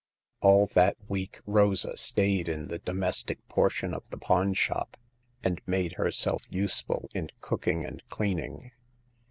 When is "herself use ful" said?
5.93-7.07